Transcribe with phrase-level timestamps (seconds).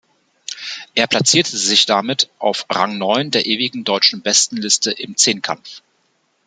[0.95, 5.83] Er platzierte sich damit auf Rang neun der ewigen Deutschen Bestenliste im Zehnkampf.